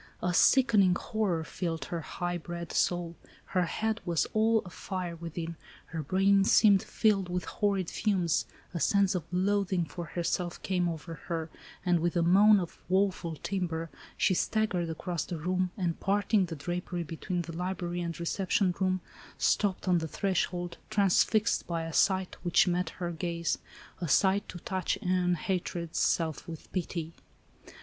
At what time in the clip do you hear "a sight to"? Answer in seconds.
23.99-24.57